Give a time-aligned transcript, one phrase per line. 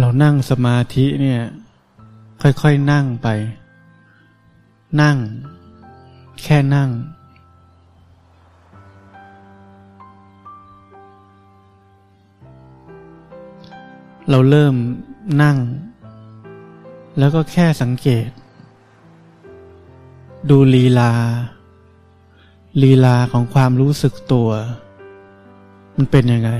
[0.00, 1.40] เรานั่งสมาธิเนี่ย
[2.42, 3.28] ค่อยๆนั่งไป
[5.00, 5.16] นั่ง
[6.42, 6.90] แค่นั่ง
[14.30, 14.74] เราเริ่ม
[15.42, 15.56] นั่ง
[17.18, 18.28] แล้วก็แค่สังเกต
[20.50, 21.12] ดูลีลา
[22.82, 24.50] ลีลาของความรู้สึกตัว
[25.96, 26.50] มันเป็นยังไง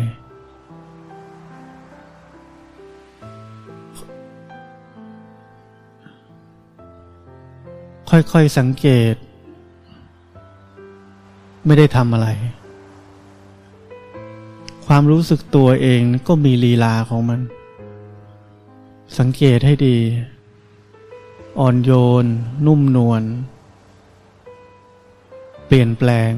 [8.11, 9.15] ค่อยๆสังเกต
[11.67, 12.29] ไม่ได้ทำอะไร
[14.87, 17.41] ความรู้สึกตัวเองก็มีลีลาของมัน
[19.19, 19.99] สังเกตให้ดี
[21.59, 21.91] อ่อนโย
[22.23, 22.25] น
[22.67, 23.23] นุ่มนวล
[25.67, 26.33] เปลี่ยนแปลง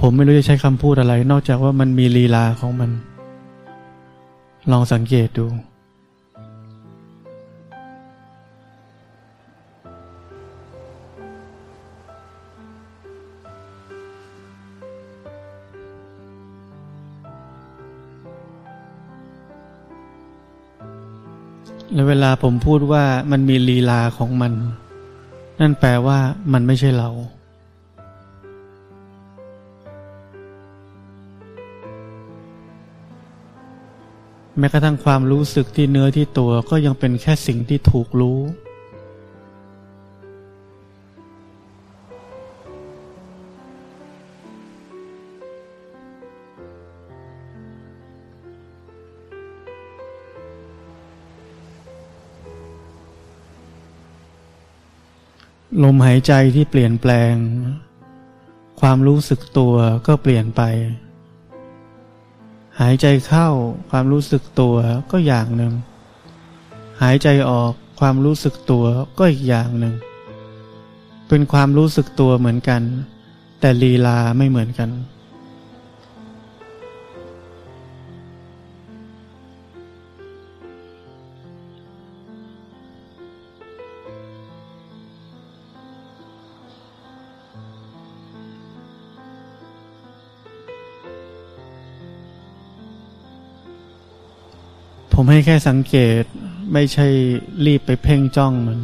[0.00, 2.90] ผมไม่รู้จะใช้คำพูดอะไร นอกจากว่ามันมีลีลาของมัน
[4.70, 5.46] ลองสังเกตดู
[21.92, 24.52] แล้วเวลาผมพูดว่ามันมีลีลาของมัน
[25.60, 26.18] นั่นแปลว่า
[26.52, 27.10] มันไม่ใช่เรา
[34.58, 38.40] แม้กระทั่งความรู้สึกที่เนื้อที่ตัวก็ยังเป็นแค่สิ่งที่ถูกรู้
[55.82, 57.34] ลมหายใจที่เปลี่ยนแปลง
[58.80, 59.74] ความรู้สึกตัว
[60.06, 60.62] ก็เปลี่ยนไป
[62.80, 63.48] หายใจเข้า
[63.90, 64.76] ความรู้สึกตัว
[65.10, 65.72] ก็อย่างหนึ่ง
[67.02, 68.84] หายใจออกความรู้สึกตัว
[69.18, 69.94] ก็อีกอย่างหนึ่ง
[71.28, 72.82] เป็นความรู้สึกตัวเหมือนกัน
[73.60, 74.90] แต่ลีลาไม่เหมือนกัน
[95.18, 96.24] ผมให้แค่สังเกต
[96.72, 97.06] ไม่ใช่
[97.66, 98.80] รีบไปเพ่งจ้องมัน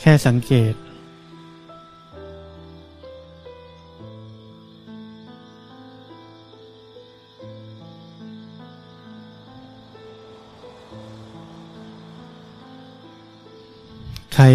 [0.00, 0.74] แค่สังเกต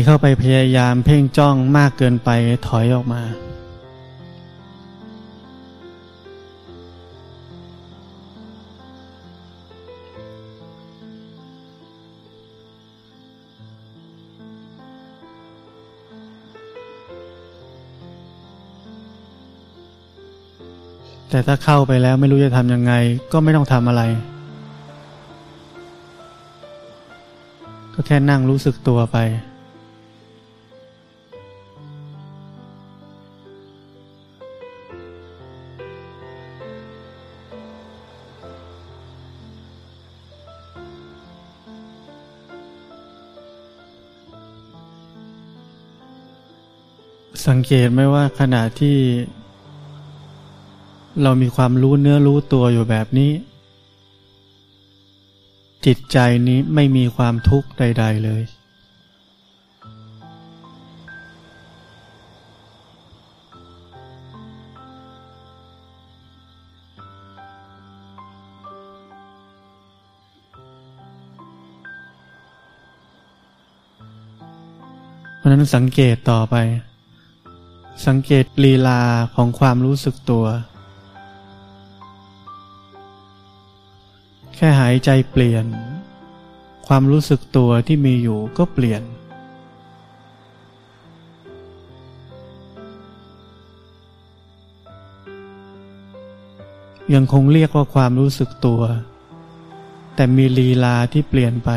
[0.06, 2.30] เข้าไปพยายามเพ่งจ้องมากเกินไป
[2.68, 3.24] ถอยออกมา
[21.30, 22.94] แต่ถ้าเข้าไปแล้วไม่รู้จะทำยังไง
[23.32, 24.04] ก็ไม่ต้องทำอะไร
[27.94, 29.18] ก็แค่นั่งรู้สึกตัวไป
[47.50, 48.98] สังเกตไหมว่าขณะที่
[51.22, 53.32] เรามีความรู้เนื้อรู้ตัวอยู่แบบนี้
[55.86, 56.18] จิตใจ
[56.48, 58.44] นี้ไม่มีความทุกข์ใด ๆ เลย
[75.38, 76.58] เพราะนั้นสังเกตต่อไป
[78.08, 79.02] สังเกตลีลา
[79.36, 80.46] ของความรู้สึกตัว
[84.56, 85.66] แค่หายใจเปลี่ยน
[86.88, 89.04] ความรู้สึกตัวที่มีอยู่ก็เปลี่ยน
[97.14, 98.82] ยังคงเรียกว่าความรู้สึกตัว
[100.16, 101.70] แต่มีลีลาที่เปลี่ยนไป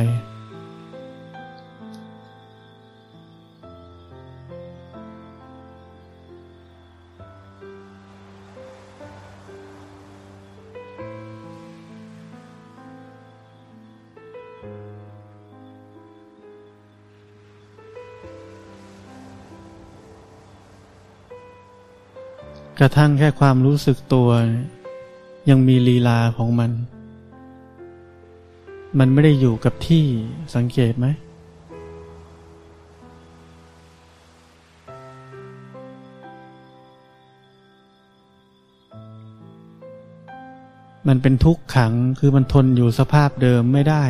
[22.83, 24.29] ระทั่งแค่ความรู้สึกตัว
[25.49, 26.71] ยังมีลีลาของมัน
[28.99, 30.05] มันไม่ได้อยู่กับที่
[30.55, 31.07] สังเกตไหม
[41.09, 44.05] มันเป็นทุกขังคือมันทนอยู่สภาพเดิมไม่ได้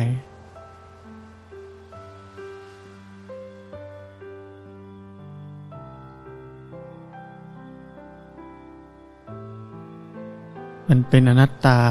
[10.89, 11.81] มันเป็นอนัตตา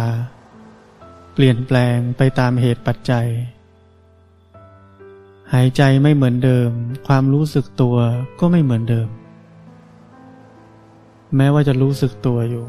[1.35, 3.29] เปลี่ยนแปลงไปตามเหตุปัจจัย
[5.53, 6.71] หายใจไม่เหมือนเดิม
[7.06, 7.97] ความรู้สึกตัว
[8.41, 9.09] ก็ไม่เหมือนเดิม
[11.37, 12.67] แม้ว่าจะรู้สึกตัวอยู่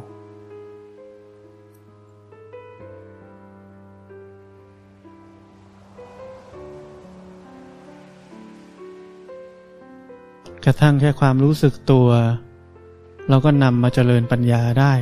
[10.66, 12.08] กระทั่งแค่ความรู้สึกตัว
[13.30, 14.94] เราก็นำมาเจริญปัญญาได้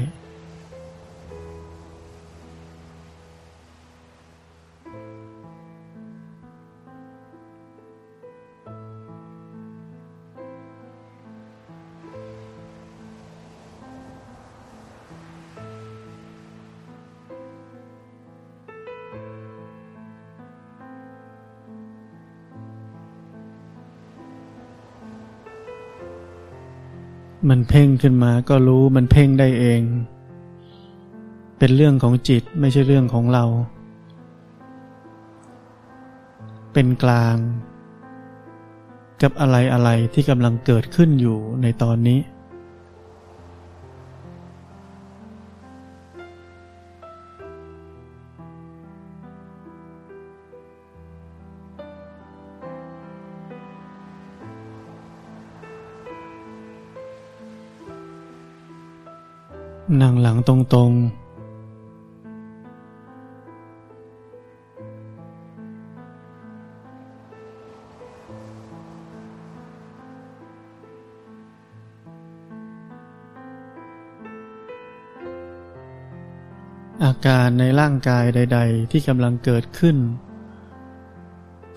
[27.54, 29.82] มันเพ่งขึ้นมาก็รู้มันเพ่งได้เอง
[31.58, 33.46] เป็นเรื่องของจิตไม่ใช่เรื่องของเรา
[36.74, 37.36] เป็นกลาง
[39.22, 42.20] กับอะไรอะไรที่กำลังเกิดขึ้นอยู่ในตอนนี้
[60.00, 60.56] นั่งหลังตร
[60.90, 61.22] งๆ
[77.04, 79.98] อาการในร่างกายใด ๆ ที่กำลังเกิดขึ้น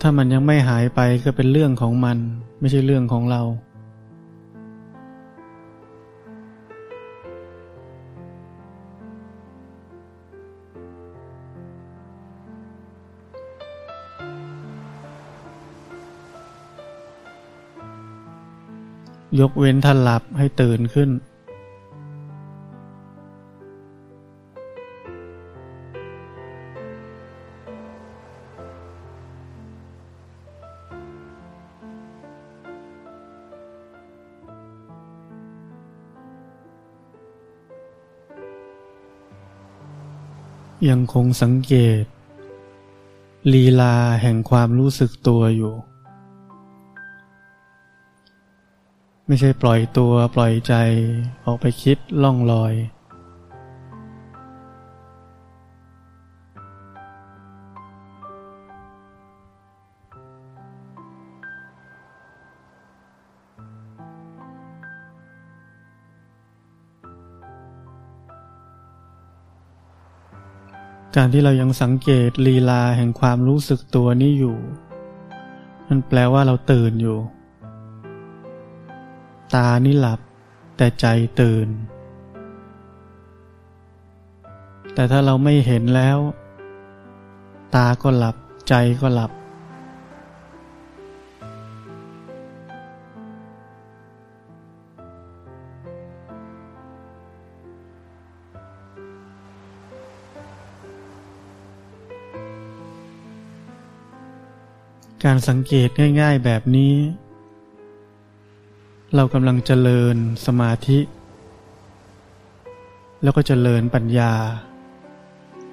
[0.00, 2.19] ถ้ามันยังไม่หายไปก็เป็นเรื่องของมัน
[2.60, 3.43] ไม่ใช่เรื่องของเรา
[19.40, 21.10] ยกเว้นท่านหลับให้ตื่นขึ้น
[40.88, 42.04] ยังคงสังเกต
[43.53, 45.74] ลีลาแห่งความรู้สึกตัวอยู่
[49.28, 50.74] ไม่ใช่ปล่อยตัวปล่อยใจ
[51.44, 52.74] ออกไปคิดล่องลอย
[71.16, 74.56] การที่เรายังสังเกตลีลาแห่งความรู้สึกตัวนี้อยู่
[75.88, 77.19] มันแปลว่าเราตื่นอยู่
[79.55, 80.20] ตานี่หลับ
[80.77, 81.06] แต่ใจ
[81.41, 81.69] ตื่น
[84.94, 86.19] แต่ถ้าเราไม่เห็นแล้ว
[87.75, 88.37] ตาก็หลับ
[88.69, 89.32] ใจก็หลับ
[105.25, 105.89] การสังเกต
[106.20, 106.94] ง่ายๆแบบนี้
[109.17, 110.17] เรากำลังเจริญ
[110.47, 110.99] สมาธิ
[113.23, 114.33] แล้วก็เจริญปัญญา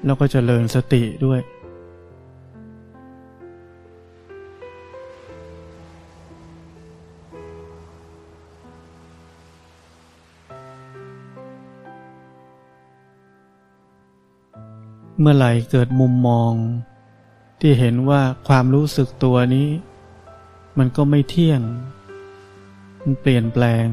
[0.06, 1.42] แล้วก็เจริญสติด้วย
[15.20, 16.54] เมื่อไหร่เกิดมุมมอง
[17.60, 19.70] ที่เห็นว่าความรู้สึกตัวนี้
[20.78, 21.62] มันก็ไม่เที่ยง
[23.04, 23.88] มันเปลี่ยนแปลง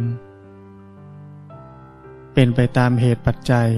[2.35, 3.69] เป็นไปตามเหตุปัจจัย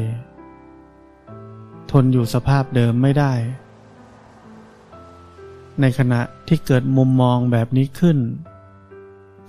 [1.90, 3.32] ทนอยู่สภาพเดิมไม่ได้
[5.80, 8.18] ในขณะที่เกิดมุมมองแบบนี้ขึ้น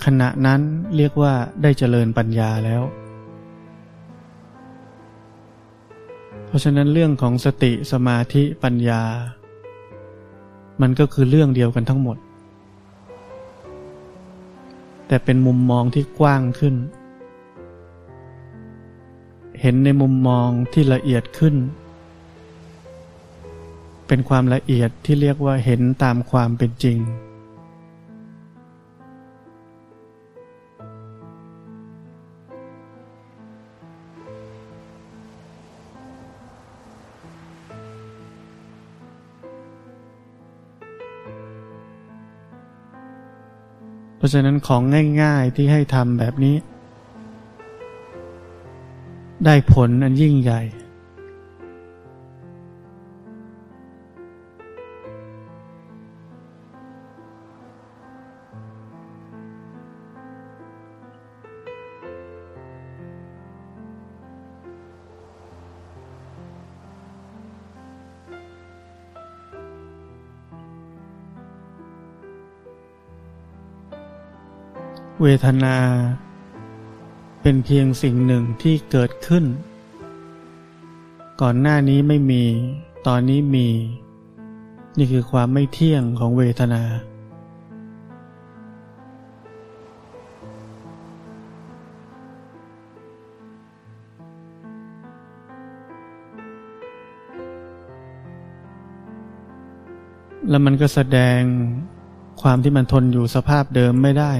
[0.05, 0.61] ขณะนั้น
[0.97, 2.83] เรียกว่าได้เจริญปัญญาแล้ว
[6.45, 9.01] เพราะฉะนั้นเรื่องของสติสมาธิปัญญา
[10.81, 12.17] มันก็คือเรื่องเดียวกันทั้งหมด
[15.11, 16.75] แต่เป็นมุมมองที่กว้างขึ้น
[19.61, 21.55] เห็นในมุมมองที่ละเอียดขึ้น
[24.07, 26.97] เป็นความละเอียดที่เรียกว่าเห็นตามความเป็นจริง
[44.21, 44.81] เพราะฉะนั้นของ
[45.21, 46.55] ง่ายๆที่ให้ทำแบบนี้
[49.45, 50.61] ได้ผลอันยิ่งใหญ่
[75.25, 75.77] เวทนา
[77.41, 79.45] เป็นเพียงสิ่งหนึ่งที่เกิดขึ้น
[81.41, 82.43] ก่อนหน้านี้ไม่มี
[83.07, 83.67] ตอนนี้มี
[84.97, 86.83] นี่คือความไม่เที่ยงของเวทนา
[100.49, 101.41] แล้วมันก็แสดง
[102.41, 104.33] ความที่มันทนอยู่สภาพเดิมไม่ได้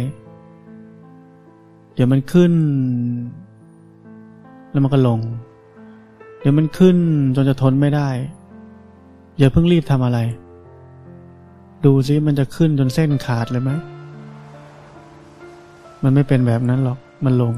[2.04, 2.54] ดี๋ยวมันขึ้น
[4.72, 5.20] แล้วมันก็ลง
[6.40, 6.98] เดี๋ยวมันขึ้น
[7.36, 8.10] จนจะทนไม่ได้
[9.38, 10.20] อย่าเพิ่งรีบทำอะไร
[11.86, 13.72] ดูซิมันจะขึ้นจนเส้นขาดเลยไหม
[16.04, 17.56] มันไม่เป็นแบบนั้นหรอก มันลง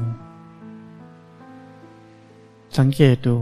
[2.78, 3.36] สังเกตดู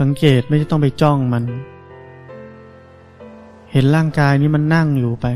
[0.00, 1.44] สังเกตไม่ต้องไปจ้องมัน
[3.72, 5.28] เห็นร่างกายนี้มันนั่งอยู่ไป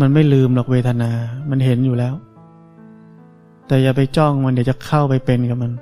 [0.00, 1.10] มันไม่ลืมหรอกเวทนา
[1.50, 2.14] มันเห็นอยู่แล้ว
[3.66, 5.72] แต่อย่าไปจ้องมันเดี๋ยวจะเข้าไปเป็นกับมัน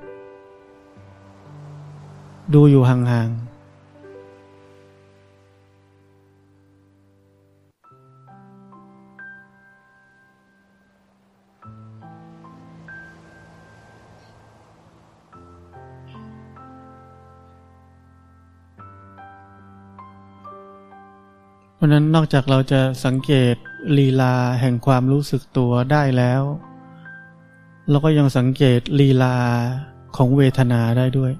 [2.55, 3.47] ดูอยู่ห่างๆ
[21.75, 23.57] เพราะนั้นนอกจากเราจะสังเกต
[23.99, 26.43] ลีลาแห่งความรู้สึกตัวได้แล้ว
[27.91, 29.37] เราก็ยังสังเกตลีลา
[30.17, 31.33] ของเวทนาได้ด้วย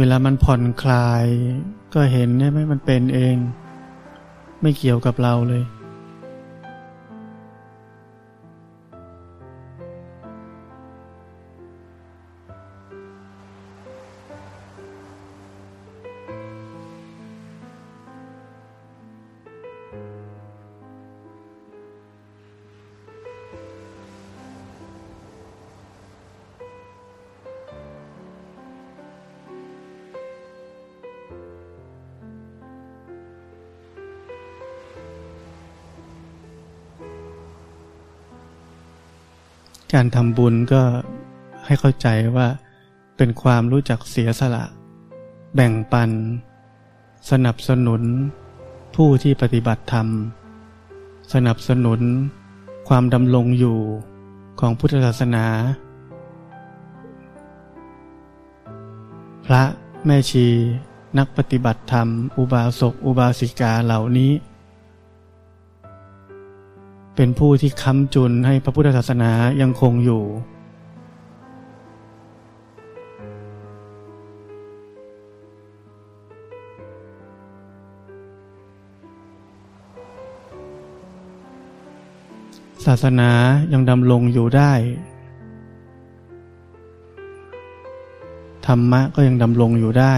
[0.00, 1.24] เวลามันผ่อนคลาย
[1.94, 3.36] ก็เห็นใช่ไหมมันเป็นเอง
[4.62, 5.62] ไม่เกี่ยวกับเราเลย
[40.00, 40.82] การทำบุญก็
[41.64, 42.48] ให้เข้าใจว่า
[43.16, 44.64] เป็นความรู้จักเสียสละ
[45.54, 46.10] แบ่งปัน
[47.30, 48.02] สนับสนุน
[48.94, 50.06] ผู้ที่ปฏิบัติธรรม
[51.32, 52.00] สนับสนุน
[52.88, 53.78] ความดำรงอยู่
[54.60, 55.46] ของพุทธศาสนา
[59.46, 59.62] พระ
[60.06, 60.46] แม่ชี
[61.18, 64.32] นักปฏิบัติธรรม อุบาสก อุบาสิกาเหล่านี้
[67.20, 70.22] เป็นผู้ที่ค้ำจุนให้พระพุทธศาสนายังคงอยู่
[82.86, 83.30] ศาสนา
[83.72, 84.72] ยังดำรงอยู่ได้
[88.66, 90.14] ธรรมะก็ยังดำรงอยู่ได้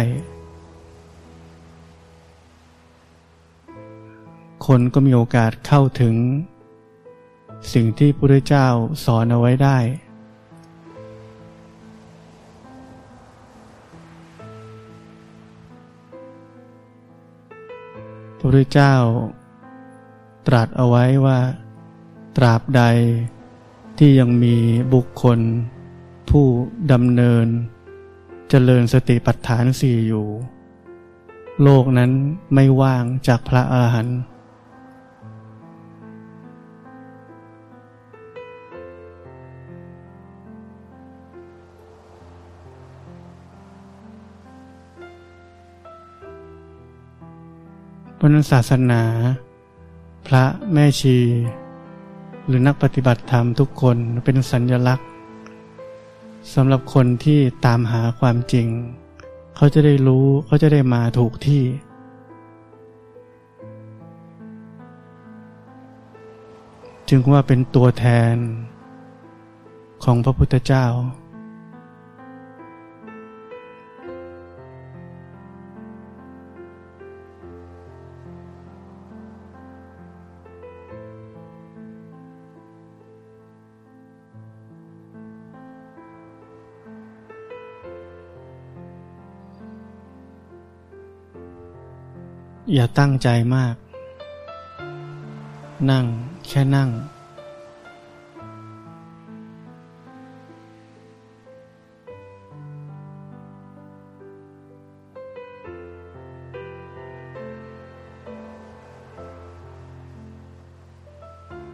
[4.66, 6.16] คนก็มีโอกาสเข้าถึง
[7.72, 8.66] สิ่งที่พระพุทธเจ้า
[9.04, 9.78] สอนเอาไว้ได้
[18.38, 18.94] พระพุทธเจ้า
[20.46, 21.38] ตรัสเอาไว้ว่า
[22.36, 22.82] ตราบใด
[23.98, 24.56] ที่ยังมี
[24.94, 25.38] บุคคล
[26.30, 26.46] ผู้
[26.92, 27.46] ดำเนิน
[28.48, 30.26] เจริญสติปัฏฐานสี่อยู่
[31.62, 32.10] โลกนั้น
[32.54, 34.18] ไม่ว่างจากพระอาหารหันต์
[48.22, 49.02] พุทธศาสนา
[50.26, 51.18] พระแม่ชี
[52.46, 55.08] หรือนักปฏิบัติธรรมทุกคนเป็นสัญญลักษณ์
[56.54, 58.66] สำหรับคนที่ตามหาความจริง
[59.56, 61.62] เขาจะได้รู้เขาจะได้มาถูกที่
[67.08, 68.36] จึงว่าเป็นตัวแทน
[70.04, 70.86] ของพระพุทธเจ้า
[92.74, 93.74] อย่าตั้งใจมาก
[95.90, 96.04] นั่ง
[96.46, 96.90] แค่นั่ง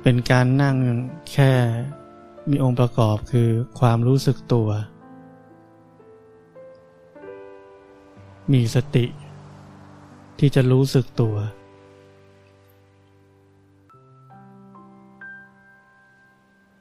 [0.03, 0.77] เป็นการนั่ง
[1.33, 1.53] แค่
[2.51, 3.49] มีองค์ประกอบคือ
[3.79, 4.69] ความรู้สึกตัว
[8.53, 9.07] มีสติ
[10.39, 11.37] ที่จะรู้สึกตัว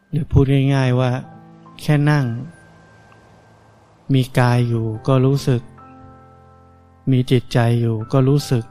[0.10, 1.12] หรือพูดง่าย ๆว่า
[1.82, 2.26] แค่นั่ง
[4.14, 5.62] มีกายอยู่ก็รู้สึก
[7.12, 8.64] มีจิตใจอยู่ก็รู้สึก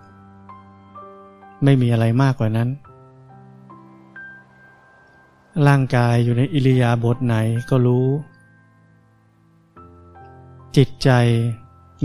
[1.64, 2.68] ไม่มีอะไรมากกว่านั้น
[5.66, 7.35] ร่างกายอยู่ในอิริยาบถไหน
[7.70, 8.07] ก็รู้
[10.77, 11.11] จิตใจ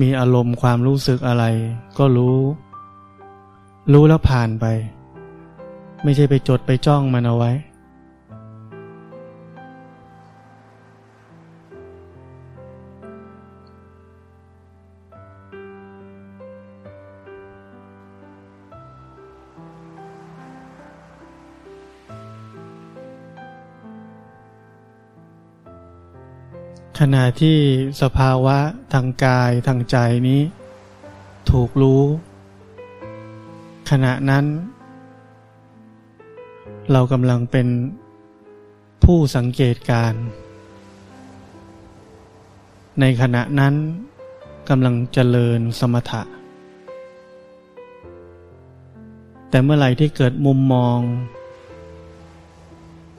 [0.01, 1.45] มีอารมณ์ความรู้สึกอะไร
[1.97, 2.37] ก็รู้
[3.93, 4.65] รู้แล้วผ่านไป
[6.04, 7.52] ไม่ใช่ไปจดไปจ้องมันเอาไว้
[26.99, 27.58] ขณะที่
[28.02, 28.58] สภาวะ
[28.93, 29.97] ทางกายทางใจ
[30.28, 30.41] นี้
[31.52, 32.04] ถูกรู้
[33.89, 34.45] ขณะนั้น
[36.91, 37.67] เรากำลังเป็น
[39.04, 40.13] ผู้สังเกตการ
[42.99, 43.73] ในขณะนั้น
[44.69, 46.21] กำลังเจริญสมถะ
[49.49, 50.99] แต่เมื่อไหร่ที่เกิดมุมมอง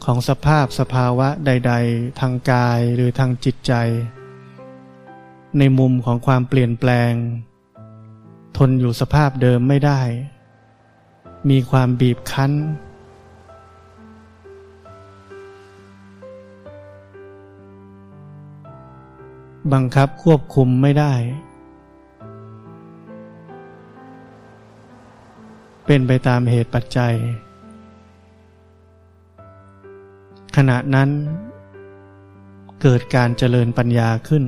[0.05, 3.73] ของสภาพสภาวะใด ๆ ทางกายหรือทางจิตใจ
[5.59, 7.13] ในมุมของความเปลี่ยนแปลง
[8.57, 10.01] ทนอยู่สภาพเดิมไม่ได้
[11.49, 12.53] มีความบีบคั้น
[19.73, 21.15] บังคับควบคุมไม่ได้
[25.87, 27.15] เป็นไปตามเหตุปัจจัย
[30.57, 31.09] ขณะนั้น
[32.83, 34.43] เกิดการเจริญปัญญาขึ้น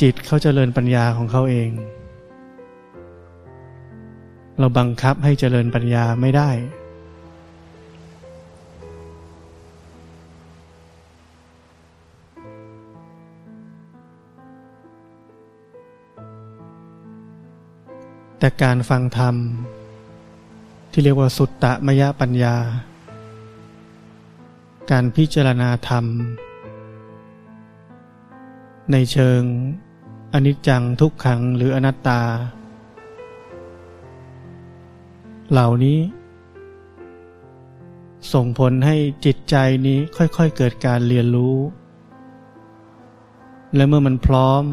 [0.00, 1.70] จิตเขาจเจริญปัญญาของเขาเอง
[4.58, 6.50] เราบังคับให้เจริญปัญญาไม่ได้
[18.38, 19.34] แต่การฟังธรรม
[20.92, 22.56] ที่เรียกว่าสุตตะมยปัญญา
[24.90, 26.04] การพิจารณาธรรม
[28.92, 29.42] ในเชิง
[30.34, 32.20] อนิจจังทุกขังหรืออนัตตา
[35.50, 35.98] เหล่านี้
[38.32, 41.56] ส่งผลให้จิตใจนี้ค่อยๆเกิดการเรียนรู้
[43.74, 44.64] และเมื่อมันพร้อม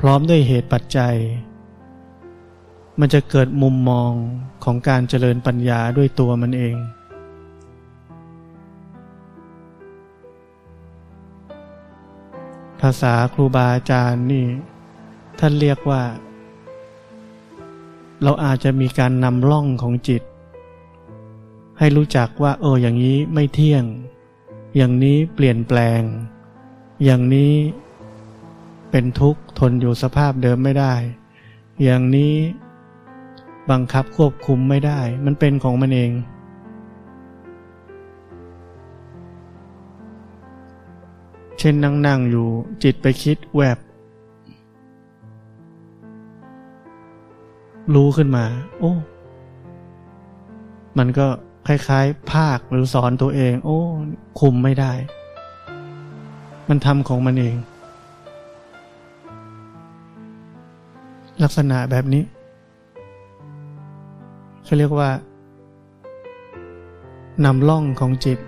[0.00, 1.16] พร้อมด้วยเหตุปัจจัย
[3.00, 4.12] มันจะเกิดมุมมอง
[4.64, 6.76] ของการเจริญปัญญาด้วยตัวมันเอง
[12.80, 14.46] ภาษาครูบาอาจารย์นี่
[15.38, 16.02] ท่านเรียกว่า
[18.22, 20.22] เราอาจจะมีการนำล่องของจิต
[21.78, 23.84] ให้รู้จักว่า เอออย่างนี้ไม่เที่ยง
[24.76, 26.00] อย่างนี้เปลี่ยนแปลง
[27.04, 27.52] อย่างนี้
[28.90, 30.94] เป็นทุกข์ทนอยู่สภาพเดิมไม่ได้
[31.82, 32.34] อย่างนี้
[33.70, 36.10] บังคับควบคุมไม่ได้ มันเป็นของมันเอง
[41.68, 42.46] ช่นนั่งนั่งอยู่
[42.82, 43.78] จิตไปคิดแวบ
[47.94, 48.44] รู้ขึ้นมา
[48.78, 48.92] โอ้
[50.98, 51.26] มันก็
[51.66, 53.78] คล้ายๆ ภาคหรือสอนตัวเอง โอ้
[54.40, 54.92] คุมไม่ได้
[56.68, 57.56] มันทำของมันเอง
[61.42, 62.22] ลักษณะแบบนี้
[64.64, 65.10] เขาเรียกว่า
[67.44, 68.38] นำล่องของจิต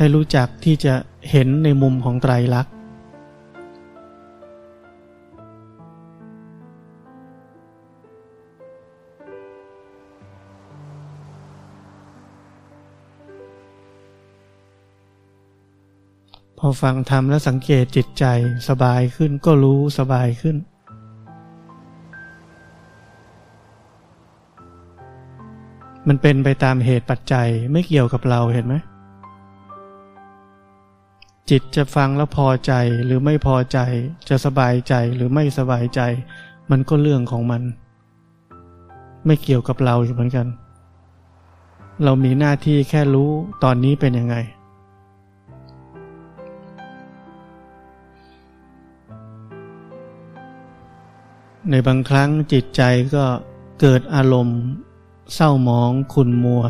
[0.00, 0.94] ให้รู้จักที่จะ
[1.30, 2.72] เห็นในมุมของไตรลักษณ์
[16.58, 18.24] พอฟังธรรมแล้วสังเกตจิตใจ
[18.68, 20.56] สบายขึ้นก็รู้สบายขึ้น
[26.08, 28.76] มันเป็นไปตามเหตุปัจจัยไม่เกี่ยวกับเราเห็นไหม
[31.50, 32.72] จิตจะฟังแล้วพอใจ
[33.04, 33.78] หรือไม่พอใจ
[34.28, 36.00] จะสบายใจหรือไม่สบายใจ
[36.70, 37.62] มันก็เรื่องของมัน
[39.26, 40.46] ไม่เกี่ยวกับเราอยู่เหมือนกัน
[42.04, 43.30] เรามีหน้าที่แค่รู้
[43.62, 44.36] ตอนนี้เป็นยังไง
[51.70, 52.82] ในบางครั้งจิตใจ
[53.14, 53.24] ก็
[53.80, 54.60] เกิดอารมณ์
[55.34, 56.64] เศร้าหมองขุนมัว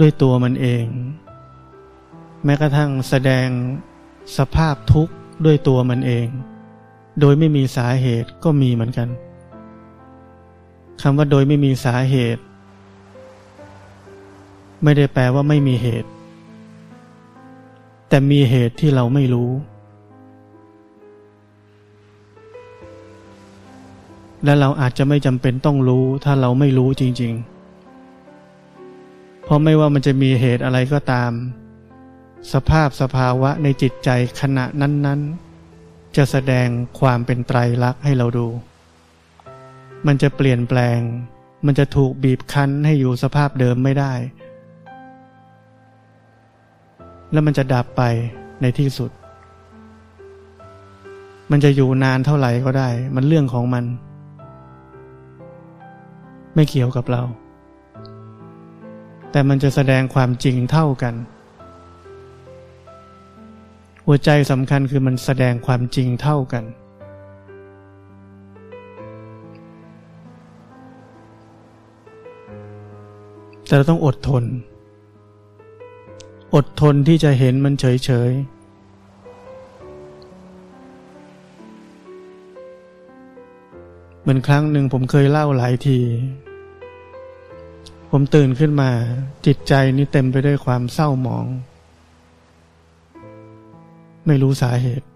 [0.00, 0.84] ด้วยตัวมันเอง
[2.44, 3.48] แม้กระทั่งแสดง
[4.36, 6.26] สภาพทุกข์ด้วยตัวมันเอง
[7.20, 9.08] โดยไม่มีสาเหตุก็มีเหมือนกัน
[11.02, 12.42] คำว่าโดยไม่มีสาเหตุ
[14.82, 16.08] ไม่ได้แปลว่าไม่มีเหตุ
[18.08, 19.50] แต่มีเหตุที่เราไม่รู้
[24.44, 27.44] และเราอาจจะไม่จำเป็นต้องรู้ถ้าเราไม่รู้จริง ๆ
[29.44, 31.32] เพราะไม่ว่ามันจะมีเหตุอะไรก็ตาม
[32.52, 35.20] สภาพสภาวะในจิตใจขณะนั้น
[35.68, 36.68] ๆ จะแสดง
[37.00, 38.48] ความเป็นไตรลักษณ์ให้เราดู
[40.06, 41.00] มันจะเปลี่ยนแปลง
[41.66, 44.12] มันจะถูกบีบคั้นให้อยู่สภาพเดิมไม่ได้
[47.32, 48.02] แล้วมันจะดับไป
[48.60, 49.10] ในที่สุด
[51.50, 53.84] มันจะอยู่นานเท่าไหร่ก็ได้ มันเรื่องของมัน
[56.54, 57.22] ไม่เกี่ยวกับเรา
[59.30, 61.14] แต่มันจะแสดงความจริงเท่ากัน
[64.06, 66.64] หัวใจสำคัญคือมันแสดงความจริงเท่ากัน
[73.66, 74.44] แต่เราต้องอดทน
[76.54, 78.54] อดทนที่จะเห็นมันเฉยๆ
[84.20, 85.98] เหมือนครั้งหนึ่งผมเคยเล่าหลายที
[88.10, 88.90] ผมตื่นขึ้นมา
[89.46, 91.46] จิตใจนี่เต็มไปด้วยความเศร้าหมอง
[94.26, 95.06] ไม่รู้สาเหตุ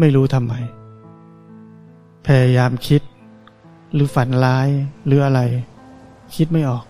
[0.00, 0.54] ไม่รู้ทำไม
[2.26, 3.02] พยายามคิด
[3.92, 4.68] หรือฝันร้าย
[5.06, 5.40] หรืออะไร
[6.34, 6.84] คิดไม่ออก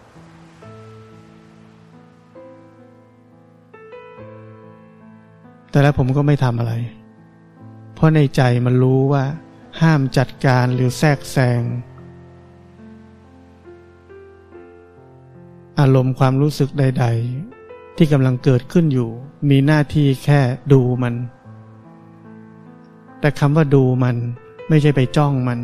[5.70, 6.72] แต่แล้วผมก็ไม่ทำอะไร
[7.94, 9.24] เพราะในใจมันรู้ว่า
[9.80, 11.62] ห้ามจัดการหรือแทรกแซง
[15.80, 17.59] อารมณ์ความรู้สึกใด ๆ
[18.02, 19.10] ที่กำลังเกิดขึ้นอยู่
[19.50, 20.40] มีหน้าที่แค่
[20.72, 21.14] ดูมัน
[23.20, 24.16] แต่คำว่าดูมัน
[24.68, 25.60] ไม่ใช่ไปจ้องมัน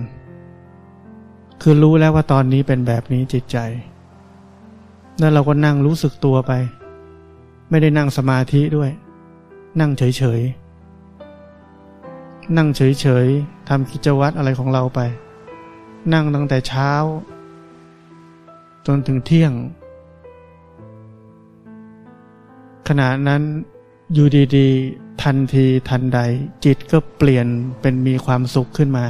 [1.62, 3.58] คือรู้แล้วว่าตอนนี้เป็นแบบนี้จิตใจ
[5.18, 6.52] แล้วเราก็นั่งรู้สึกตัวไป
[7.70, 8.90] ไม่ได้นั่งสมาธิด้วย
[9.80, 10.02] นั่งเฉ
[10.38, 15.00] ยๆ นั่งเฉยๆทำกิจวัตรอะไรของเราไป
[16.12, 16.92] นั่งตั้งแต่เช้า
[18.86, 19.52] จนถึงเที่ยง
[22.88, 23.42] ขณะนั้น
[24.12, 26.20] อยู่ดีๆ ทันทีทันใด
[26.64, 27.46] จิตก็เปลี่ยน
[27.80, 29.06] เป็นมีความสุขขึ้นมา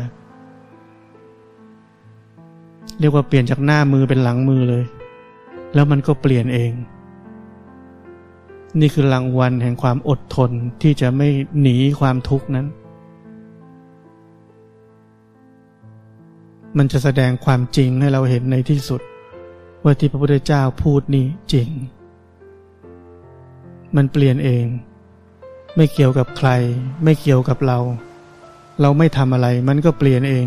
[2.99, 4.85] เรียกว่าเปลี่ยนจากหน้ามือเป็นหลังมือเลย
[5.75, 6.73] แล้วมันก็เปลี่ยนเอง
[8.81, 10.51] นี่คือรางวัลแห่งความอดทน
[10.83, 11.29] ที่จะไม่
[11.61, 12.67] หนีความทุกข์นั้น
[16.79, 19.01] มันจะแสดงความจริงให้เราเห็นในที่สุด
[19.83, 21.69] ว่าที่พระพุทธเจ้าพูดนี้จริง
[23.97, 24.67] มันเปลี่ยนเอง
[25.77, 26.49] ไม่เกี่ยวกับใคร
[27.05, 27.79] ไม่เกี่ยวกับเรา
[28.81, 30.47] เราไม่ทำอะไรมันก็เปลี่ยนเอง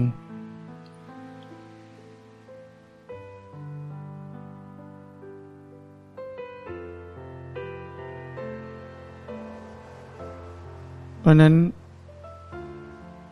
[11.19, 11.53] เพราะนั้น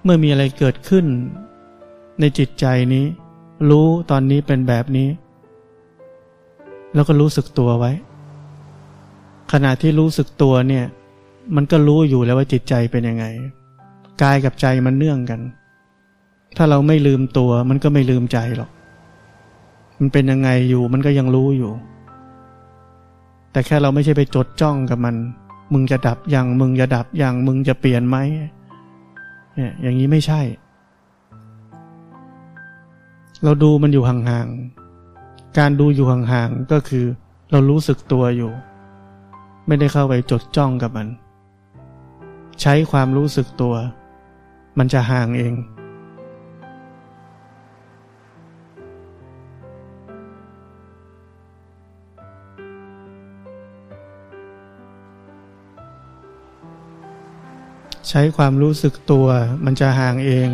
[0.04, 1.06] เมื่อมีอะไรเกิดขึ้น
[2.20, 3.06] ในจิตใจนี้
[3.70, 5.10] รู้ตอนนี้เป็นแบบนี้
[6.94, 7.92] แล้วก็รู้สึกตัวไว้
[9.52, 10.86] ขณะที่รู้สึกตัวเนี่ย
[11.56, 13.26] มันก็รู้อยู่แล้วว่าจิตใจเป็นยังไง
[14.22, 15.42] กายกับใจมันเนื่องกัน
[16.58, 18.70] ถ้าเราไม่ลืมตัวมันก็ไม่ลืมใจหรอก
[20.00, 21.72] มันเป็นยังไงอยู่มันก็ยังรู้อยู่
[23.52, 25.16] แต่แค่เราไม่ใช่ไปจดจ้องกับมัน
[25.74, 28.18] มึงจะดับอย่างมึงจะดับอย่างมึงจะเปลี่ยนไหม
[29.56, 30.42] เนี่ยอย่างนี้ไม่ใช่
[33.44, 37.06] เราดูมันอยู่ห่างๆ การดูอยู่ห่างๆ ก็คือ
[37.52, 38.52] เรารู้สึกตัวอยู่
[39.68, 41.08] ไม่ได้เข้าไปจดจ้องกับมัน
[42.62, 43.76] ใช้ความรู้สึกตัว
[44.78, 45.54] มันจะห่างเอง
[58.10, 59.28] ใช้ความรู้สึกตัว
[59.66, 60.50] มันจะห่างเอง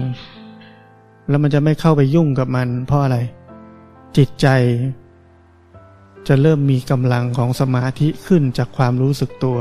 [1.30, 3.17] แล้วมันจะไม่เข้าไปยุ่งกับมัน เพราะอะไร
[4.17, 4.47] จิตใจ
[6.28, 9.60] จะเริ่มมีกำลังของสมาธิขึ้นจากความรู้สึกตัว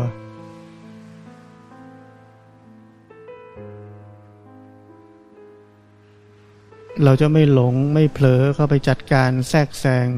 [7.04, 10.08] เราจะไม่หลงไม่เผลอเข้าไปจัดการแทรกแซง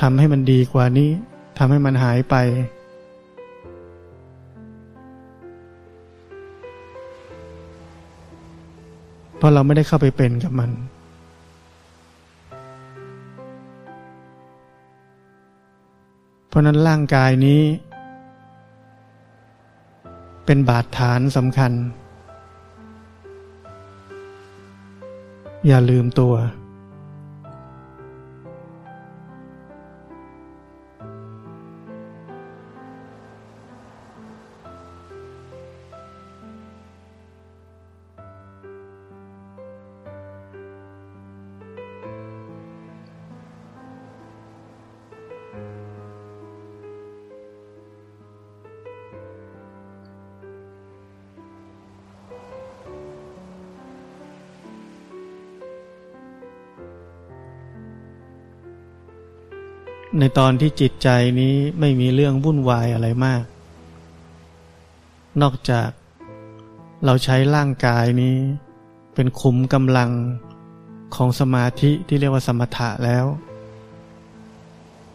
[0.00, 1.10] ทำให้มันดีกว่านี้
[1.58, 2.36] ทำให้มันหายไป
[9.36, 10.70] เพราะเราไม่ได้เข้าไปเป็นกับมัน
[16.52, 17.62] เพราะนั้นร่างกายนี้
[20.46, 21.72] เป็นบาดฐานสำคัญ
[25.66, 26.34] อย่าลืมตัว
[60.38, 61.08] ตอนที่จิตใจ
[61.40, 63.44] นี้ไม่มีเรื่องวุ่นวายอะไรมาก
[65.42, 65.88] นอกจาก
[67.04, 68.36] เราใช้ร่างกายนี้
[69.14, 70.10] เป็นคุมกำลัง
[71.14, 73.24] ของสมาธิที่เรียกว่าสมถะแล้ว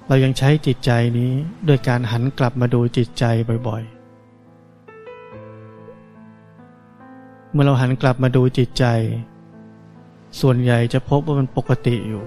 [0.08, 1.32] เรายังใช้จิตใจนี้
[1.68, 3.24] ด้วยการหันกลับมาดูจิตใจ
[3.68, 3.92] บ่อย ๆ
[7.52, 8.86] เมื่อเราหันกลับมาดูจิตใจ
[10.42, 12.24] ส่วนใหญ่จะพบว่ามันปกติอยู่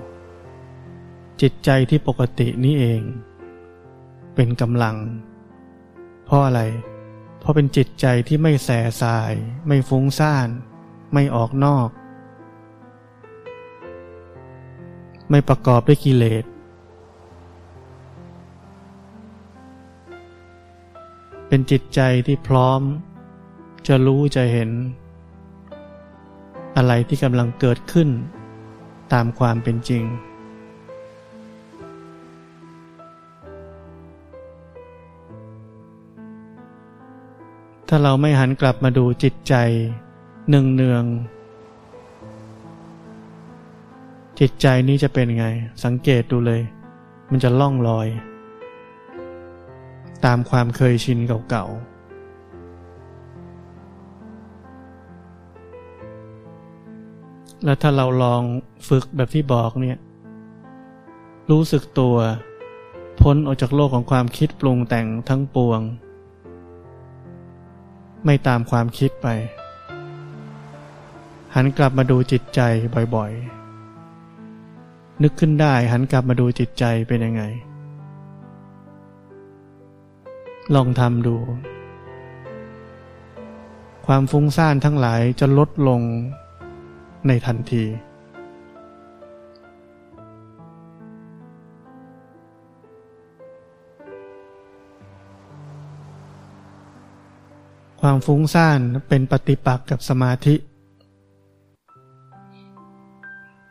[1.41, 3.03] จิตใจที่ปกตินี้เอง
[4.35, 4.97] เป็นกำลัง
[6.25, 6.61] เพราะอะไร
[7.39, 8.71] เพราะเป็นจิตใจที่ไม่แส
[9.03, 9.33] สาย
[9.67, 10.49] ไม่ฟุ้งซ่าน
[11.13, 11.89] ไม่ออกนอก
[15.31, 16.45] ไม่ประกอบด้วยกิเลส
[21.49, 22.81] เป็นจิตใจที่พร้อม
[23.87, 24.71] จะรู้จะเห็น
[26.77, 28.09] อะไรที่กำลังเกิดขึ้น
[29.13, 30.05] ตามความเป็นจริง
[37.93, 39.55] ถ้าเราไม่หันกลับมาดูจิตใจ
[40.49, 41.05] เนืองเนือง
[44.41, 45.47] จิตใจนี้จะเป็นไง
[45.85, 46.61] สังเกตดูเลย
[47.31, 48.09] มันจะล่องลอย
[50.25, 51.91] ตามความเคยชินเก่าๆ
[57.65, 58.43] แล้วถ้าเราลอง
[58.89, 59.99] ฝึกแบบที่บอกเนี่ย
[61.51, 62.17] รู้สึกตัว
[63.21, 65.83] พ้นออกจากโลกของความคิดปรุงแต่งทั้งปวง
[68.25, 69.29] ไม่ตามความคิดไป
[71.55, 72.61] หันกลับมาดูจิตใจ
[73.15, 77.43] บ่อยๆ นึกขึ้นได้หันกลับมาดูจิตใจเป็นยังไง
[80.75, 81.37] ลองทำดู
[84.07, 86.01] ความฟุ้งซ่านทั้งหลายจะลดลง
[87.27, 87.85] ในทันที
[98.01, 100.55] ความฟุ้งซ่านเป็นปฏิปักษ์กับสมาธิ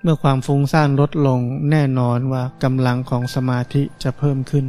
[0.02, 1.39] เมื่อความฟุ้งซ่านลดลง
[1.72, 4.65] แน่นอนว่ากำลังของสมาธิจะเพิ่มขึ้น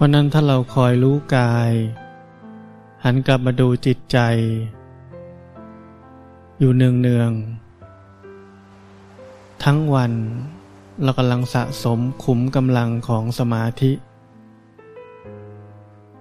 [0.00, 1.72] ราะนั้นถ้าเราคอยรู้กาย
[3.04, 4.18] หันกลับมาดูจิตใจ
[6.58, 7.30] อยู่เนืองเนือง
[9.64, 10.12] ทั้งวัน
[11.02, 13.92] เรากำลังสะสมขุมกำลังของสมาธิ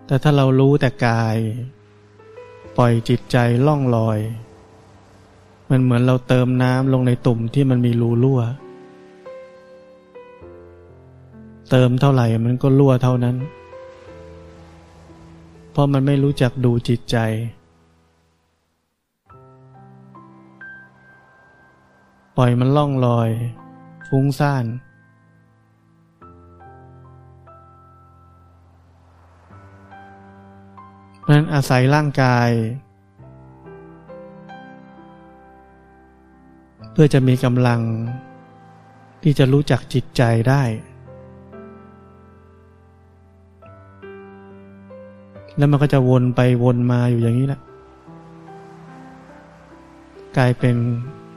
[0.06, 1.38] แต่ถ้าเรารู้แต่กาย
[2.78, 3.38] ปล่อยจิตใจ
[3.68, 4.20] ล่องลอย
[5.70, 8.42] มันเหมือนเราเติมน้ำลงในตุ่มที่มันมีรูรั่ว
[11.72, 13.36] เติมเท่าไหร่มันก็รั่วเท่านั้น
[15.80, 17.18] ราะมันไม่รู้จักดูจิตใจ
[22.38, 23.30] ปล่อยมันล่องลอย
[24.08, 24.66] ฟุ้งซ่าน
[31.22, 32.50] เพราะนั้นอาศัยร่างกาย
[36.92, 37.82] เพื่อจะมีกำลัง
[39.24, 40.64] ที่จะรู้จักจิตใจได้
[45.60, 47.62] แล้วมันก็จะวนไปวนมาอยู่อย่างนี้แหละ
[50.38, 50.76] กลายเป็น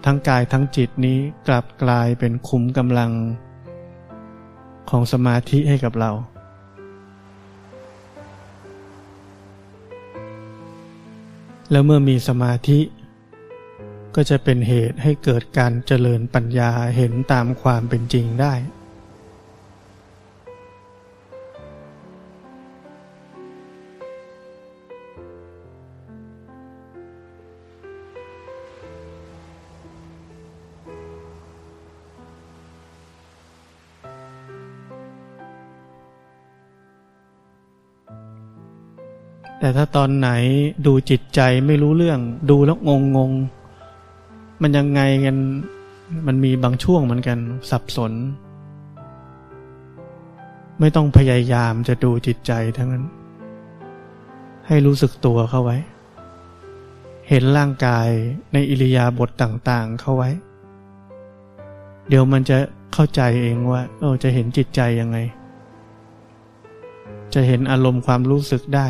[0.05, 3.11] ทั้งกายทั้งจิตนี้กลับกลายเป็นคุ้มกำลัง
[4.91, 6.11] ของสมาธิให้กับเรา
[11.71, 12.79] แล้วเมื่อมีสมาธิ
[14.15, 18.55] ก็จะเป็นเหตุให้เกิดการเจริญปัญญาเห็นตามความเป็นจริงได้
[39.63, 40.31] แต่ถ้าตอนไหน
[40.87, 42.21] ดูจิตใจไม่รู้เรื่อง
[42.51, 43.33] ดูแล้วงงงง
[44.63, 45.37] มันยังไงกัน
[46.27, 47.39] มันมีบางช่วงเหมือนกัน
[47.71, 48.13] สับสน
[50.81, 53.05] ไม่ต้องพยายามจะดูจิตใจทั้งนั้น
[54.67, 55.79] ให้รู้สึกตัวเข้าไว้
[57.29, 58.09] เห็นร่างกาย
[58.53, 60.31] ในอิริยาบถต่างๆ เข้าไว้
[62.09, 62.59] เดี๋ยวมันจะ
[62.93, 65.19] เข้าใจเองว่าเออจะเห็นจิตใจยังไง
[67.35, 68.89] จะเห็นอารมณ์ความรู้สึกได้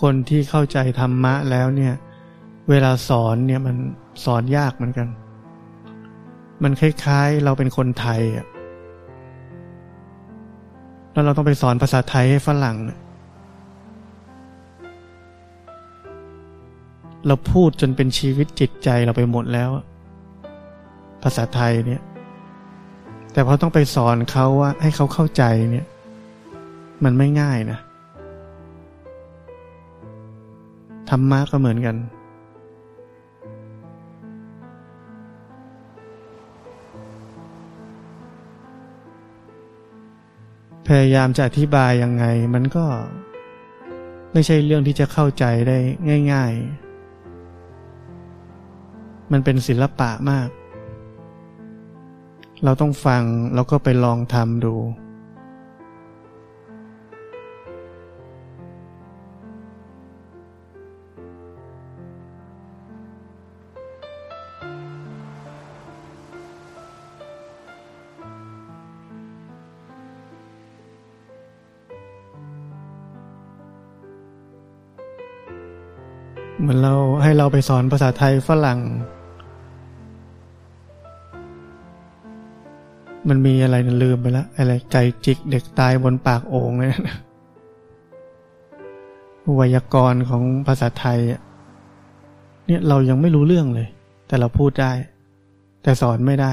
[0.00, 1.94] คนที่เข้าใจธรรมะแล้วเนี่ย
[2.70, 3.76] เวลาสอนเนี่ยมัน
[4.24, 5.08] สอนยากเหมือนกัน
[6.62, 8.46] มันคล้ายๆ เราเป็นคนไทยอะ
[11.12, 12.76] แล้วเราต้องไปสอนภาษาไทยให้ฝรั่ง
[17.26, 19.70] เราพูดจนเป็นชีวิตจิตใจเราไปหมดแล้ว
[21.22, 22.02] ภาษาไทยเนี่ย
[23.32, 25.86] แต่พอต้องไปสอนเขาว่าให้เขาเข้าใจเนี่ย
[27.04, 27.78] มันไม่ง่ายนะ
[31.10, 31.96] ธรรมะก็เหมือนกัน
[40.86, 42.84] พยายามจะอธิบายยังไง มันก็
[44.32, 45.78] ไม่ใช่เรื่องที่จะเข้าใจได้
[46.32, 46.52] ง่าย
[48.52, 50.48] ๆ มันเป็นศิลปะมาก
[52.64, 53.22] เราต้องฟัง
[53.54, 54.74] แล้วก็ไปลองทำดู
[76.60, 78.80] เหมือนเราให้เราไปสอนภาษาไทยฝรั่ง
[83.28, 87.16] มันมีอะไรนะลืมไปแล้วอะไรไก่จิกเด็กตายบนปากโอ่งเลยนะ
[89.56, 91.18] ไวยากรณ์ของภาษาไทย
[92.66, 93.88] เนี่ยเรายังไม่รู้เรื่องเลย
[94.26, 94.92] แต่เราพูดได้
[95.82, 96.52] แต่สอนไม่ได้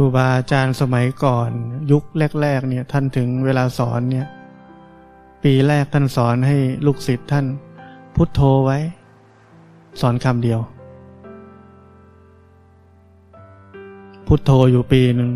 [0.00, 1.50] รูบาอาจารย์สมัยก่อน
[1.90, 2.04] ยุค
[2.42, 4.26] แรก ๆ เนี่ยท่านถึงเวลาสอนเนี่ย
[5.44, 7.46] ปีแรกท่านสอนให้ลูกศิษย์ท่าน
[8.14, 8.78] พุทโธไว้
[10.00, 10.60] สอนคำเดียว
[14.26, 15.30] พุทโธอยู่ปีหนึ่ง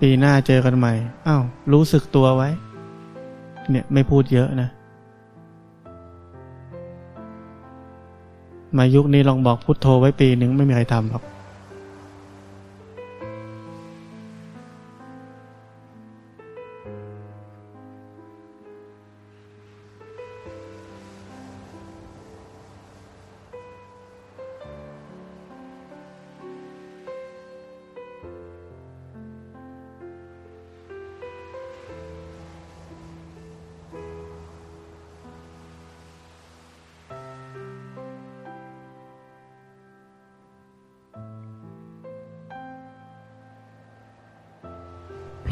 [0.00, 0.92] ปีหน้าเจอกันใหม่
[1.26, 1.42] อ้าว
[1.72, 2.48] รู้สึกตัวไว้
[3.70, 4.68] เนี่ยไม่พูดเยอะนะ
[8.76, 11.24] มายุคนี้ลองบอกพุทโธไว้ปีหนึ่งไม่มีใครทำหรอก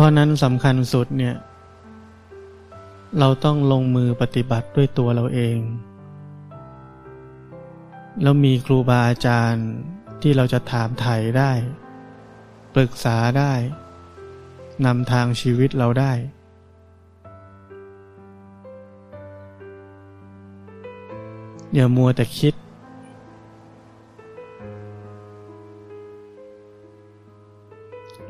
[0.06, 1.34] ราะนั้นสำคัญสุดเนี่ย
[3.18, 5.58] เราต้องลงมือปฏิบัติด้วยตัวเราเอง
[8.22, 9.68] แล้วมีครูบาอาจารย์
[10.22, 11.52] ที่เราจะถามไถ่ได้
[12.74, 13.52] ปรึกษาได้
[14.86, 16.12] นำทางชีวิตเราได้
[21.74, 22.54] อย่ามัวแต่คิด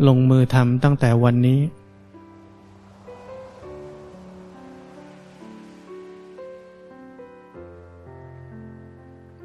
[0.05, 1.61] ลงมือทำตั้งแต่วันนี้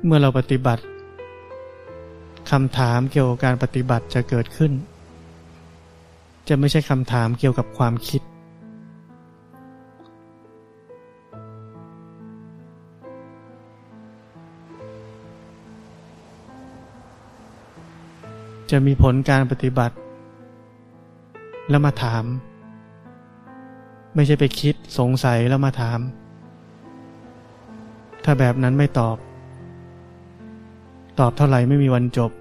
[0.05, 0.83] เมื่อเราปฏิบัติ
[2.51, 4.71] คำถามเกี่ยวกับการปฏิบัติจะเกิดขึ้น
[6.47, 8.21] จะไม่ใช่คำถามเกี่ยวกับความคิด
[18.71, 19.95] จะมีผลการปฏิบัติ
[21.72, 22.24] แล้วมาถาม
[24.15, 25.99] ไม่ใช่ไปคิดสงสัยแล้วมาถาม
[28.24, 29.17] ถ้าแบบนั้นไม่ตอบ
[31.19, 32.32] ตอบเท่าไหร่ไม่มีวันจบ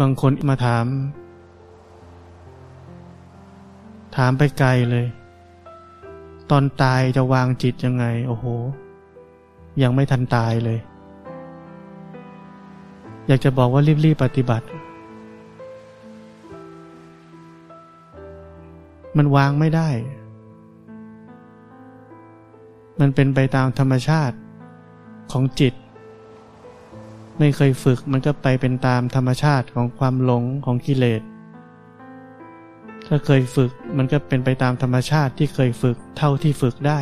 [0.00, 0.86] บางคนมาถาม
[4.16, 5.06] ถามไปไกลเลย
[6.50, 8.46] ตอนตายจะวางจิตยังไง โอ้โห
[9.82, 10.78] ยังไม่ทันตายเลย
[13.26, 14.66] อยากจะบอกว่ารีบๆปฏิบัติ
[19.16, 19.88] มันวางไม่ได้
[23.00, 24.36] มันเป็นไปตามธรรมชาติ
[25.32, 25.74] ของจิต
[27.38, 31.22] ไม่เคยฝึกมันก็ไปเป็นตามธรรมชาติของความหลงของกิเลส
[33.08, 36.98] ถ้าเคยฝึกมันก็เป็นไปตามธรรมชาติที่เคยฝึกเท่าที่ฝึกได้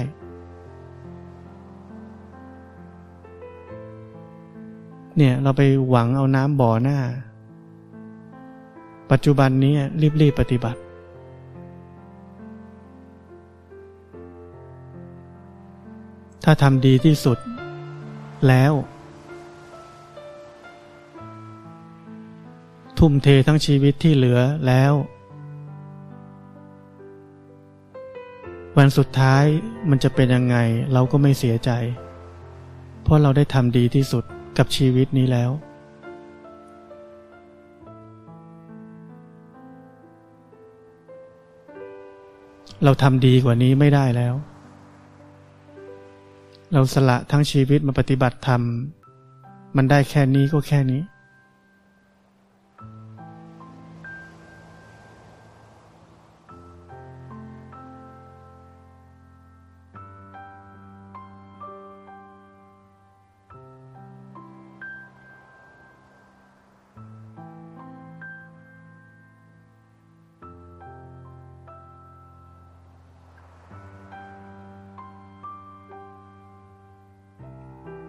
[5.17, 6.99] เนี่ยเราไปหวังเอาน้ำบ่อหน้า
[9.11, 9.75] ปัจจุบันนี้
[10.21, 10.81] รีบๆปฏิบัติ
[16.45, 17.39] ถ้าทำดีที่สุด
[18.49, 18.73] แล้ว
[22.99, 24.93] ทุ่มเททั้งชีวิตที่เหลือแล้ว
[28.81, 29.45] วันสุดท้าย
[29.91, 30.57] มันจะเป็นยังไง
[30.93, 31.71] เราก็ไม่เสียใจ
[33.03, 34.25] เพราะเราได้ทำดีที่สุด
[34.59, 35.51] กับชีวิตนี้แล้ว
[42.85, 44.35] เราทำดีกว่านี้ไม่ได้แล้ว
[46.73, 48.63] เราสละทั้งชีวิตมาปฏิบัติธรรม
[49.77, 51.01] มันได้แค่นี้ก็แค่นี้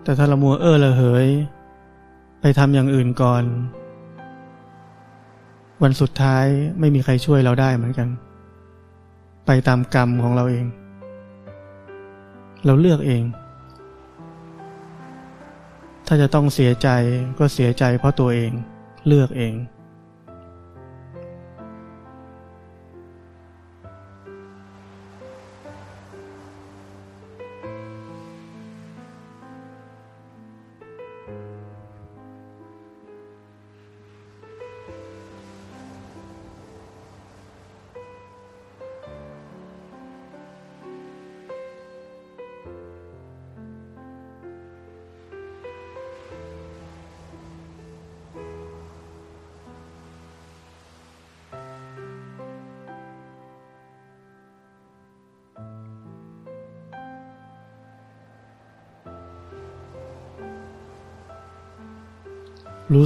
[0.08, 1.28] แต่ถ้าละมัวเออละเหย
[2.42, 3.44] ไปทำอย่างอื่นก่อน
[5.84, 6.46] วันสุดท้าย
[6.80, 8.08] ไม่มีใครช่วยเราได้เหมือนกัน
[9.46, 10.66] ไปตามกรรมของเราเอง
[12.66, 13.24] เราเลือกเอง
[16.08, 16.90] ถ้าจะต้องเสียใจ
[17.40, 18.52] ก็เสียใจเพราะตัวเอง
[19.08, 19.54] เลือกเอง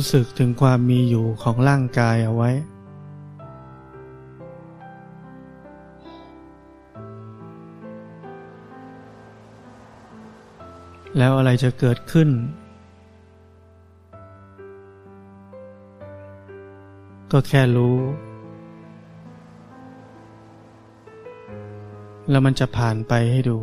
[0.04, 2.52] รู้สึกถึงความมีอยู่ของร่างกายเอาไว้
[11.18, 12.30] แล้วอะไรจะเกิดขึ้น
[17.32, 17.98] ก็แค่รู้
[22.30, 23.58] แล้วมันจะผ่านไปให้ดู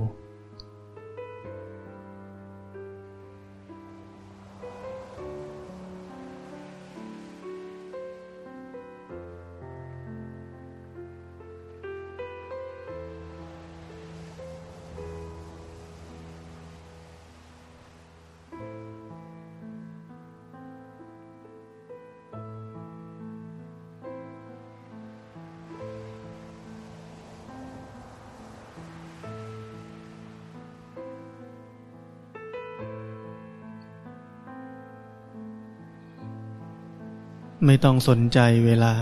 [37.70, 38.94] ไม่ต้องสนใจเวลา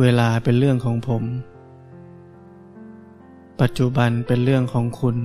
[0.00, 1.22] เวลาเป็นเรื่องของผม
[3.60, 5.16] ปัจจุบันเป็นเรื่องของคุณ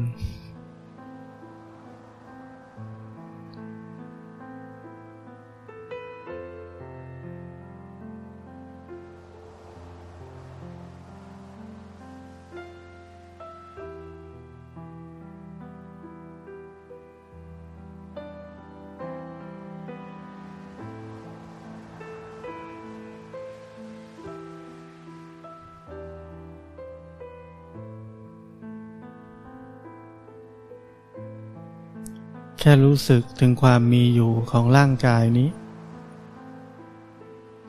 [32.72, 35.50] ค่รู้สึกถึงความมีอยู่ของร่างกายนี้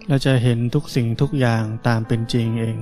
[0.09, 2.79] เราจะเห็นทุกสิ่งทุกอย่างตามเป็นจริงเอง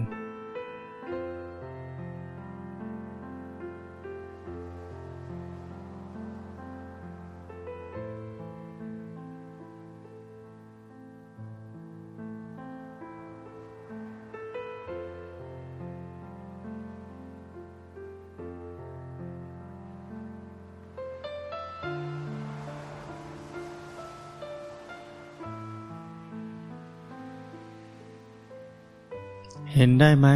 [29.80, 30.28] เห็นได้ไหม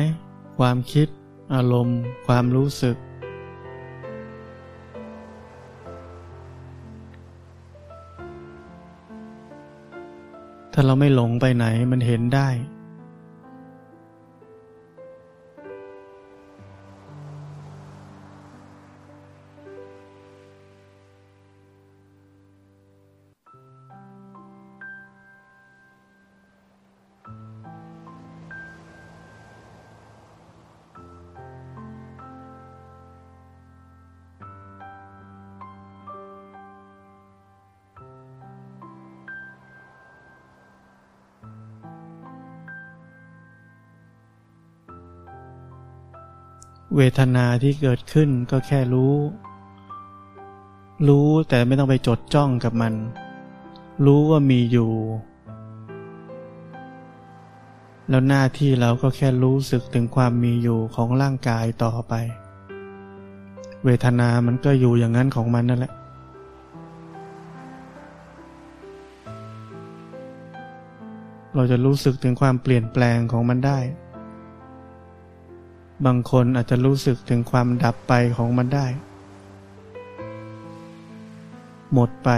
[0.59, 1.09] ความคิด
[1.55, 2.97] อารมณ์ ความรู้สึก
[10.73, 12.49] ถ้าเราไม่หลงไปไหนมันเห็นได้
[47.03, 49.15] วทนาที่เกิดขึ้นก็แค่รู้
[51.09, 52.95] รู้แต่ไม่ต้องไปจดจ้องกับมัน
[54.07, 54.91] รู้ว่ามีอยู่
[58.09, 62.15] แล้วหน้าที่เราก็แค่รู้สึกถึงความมีอยู่ของร่างกายต่อไป
[63.85, 65.93] เวทนามันก็อยู่อย่างนั้นของมันนั่นแหละ
[71.55, 73.79] เราจะรู้สึกถึงความเปลี่ยนแปลงของมันได้
[76.07, 78.87] บางคนอาจจะรู้สึกถึงความดับไปของมันได้
[81.93, 82.31] หมดไป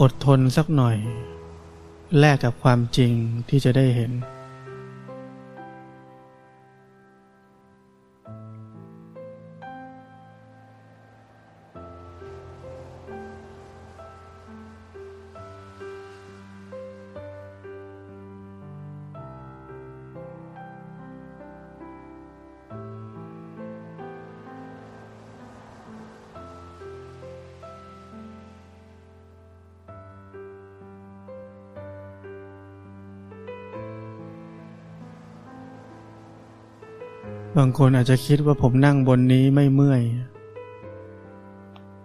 [0.00, 0.96] อดทนสักหน่อย
[2.18, 3.12] แลกกับความจริง
[3.48, 4.12] ที่จะได้เห็น
[37.78, 40.02] คนอาจจะคิดว่าผมนั่งบนนี้ไม่เมื่อย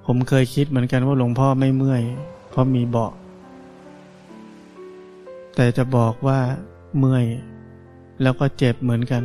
[0.06, 2.02] ผมเคยคิดเหมือนกันว่าหลวงพ่อไม่เมื่อย
[2.50, 3.12] เพราะมีเบาะ
[5.56, 6.40] แต่จะบอกว่า
[6.98, 7.26] เมื่อย
[8.22, 9.24] แล้วก็เจ็บเหมือนกัน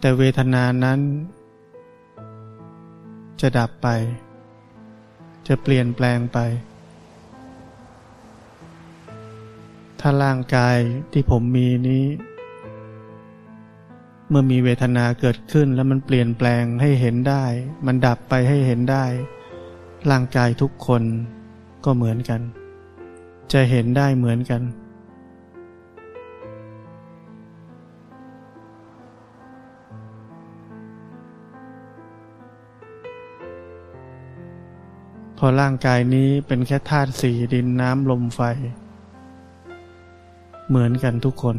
[0.00, 1.00] แต่เวทนานั้น
[3.40, 3.88] จะดับไป
[5.46, 6.40] จะเปลี่ยนแปลงไป
[10.04, 10.78] ถ้าร่างกาย
[11.12, 12.04] ที่ผมมีนี้
[14.28, 17.44] เมื่อมีเวทนาเกิดขึ้นแล้วมันเปลี่ยนแปลงให้เห็นได้
[17.86, 19.04] มันดับไปให้เห็นได้
[20.10, 21.02] ร่างกายทุกคน
[21.84, 22.40] ก็เหมือนกัน
[23.52, 24.62] จะเห็นได้เหมือนกัน
[35.38, 38.42] พอร่างกายนี้เป็นแค่ธาตุสี่ดินน้ำลมไฟ
[40.72, 41.56] เหมือนกันทุกคน